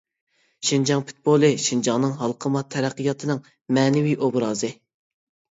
[0.69, 3.45] شىنجاڭ پۇتبولى شىنجاڭنىڭ ھالقىما تەرەققىياتىنىڭ
[3.79, 4.73] مەنىۋى ئوبرازى.